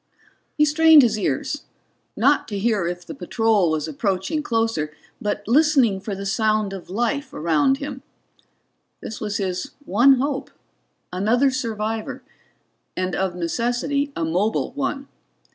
[0.57, 1.65] He strained his ears,
[2.15, 6.89] not to hear if the patrol was approaching closer, but listening for the sound of
[6.89, 8.01] life around him.
[9.01, 10.49] This was his one hope
[11.13, 12.23] another survivor,
[12.97, 15.07] and of necessity a mobile one.